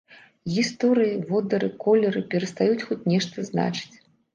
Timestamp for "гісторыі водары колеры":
0.55-2.27